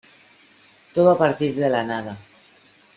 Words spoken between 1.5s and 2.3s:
de la nada.